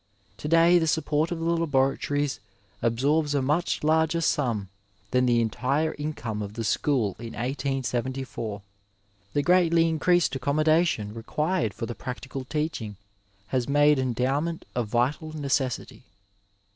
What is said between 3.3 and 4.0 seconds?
a much